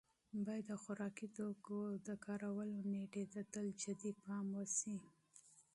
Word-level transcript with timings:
باید 0.45 0.65
د 0.71 0.73
خوراکي 0.83 1.27
توکو 1.37 1.79
د 2.05 2.09
استعمال 2.17 2.69
نېټې 2.91 3.23
ته 3.33 3.41
تل 3.53 3.67
جدي 3.81 4.11
پام 4.23 4.45
وشي. 4.57 4.95